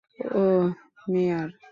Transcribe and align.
উহ, 0.35 0.67
মেয়ার! 1.07 1.49